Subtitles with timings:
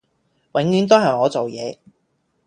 [0.53, 1.77] 永遠都係我做野